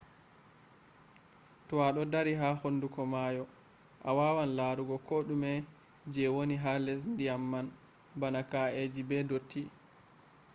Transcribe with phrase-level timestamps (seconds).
[1.67, 3.43] to ado dari ha hunduko maayo
[4.07, 5.53] a wawan larugo ko dume
[6.13, 7.67] je woni ha les dyam man
[8.19, 9.61] bana ka’eji be dotti